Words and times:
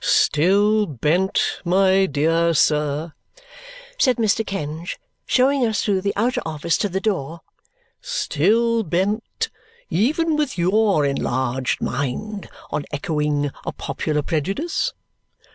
"Still 0.03 0.87
bent, 0.87 1.61
my 1.63 2.07
dear 2.07 2.55
sir," 2.55 3.13
said 3.99 4.15
Mr. 4.17 4.43
Kenge, 4.43 4.97
showing 5.27 5.63
us 5.63 5.83
through 5.83 6.01
the 6.01 6.13
outer 6.15 6.41
office 6.43 6.75
to 6.79 6.89
the 6.89 6.99
door, 6.99 7.41
"still 8.01 8.81
bent, 8.81 9.51
even 9.91 10.35
with 10.35 10.57
your 10.57 11.05
enlarged 11.05 11.83
mind, 11.83 12.49
on 12.71 12.83
echoing 12.91 13.51
a 13.63 13.71
popular 13.71 14.23
prejudice? 14.23 14.91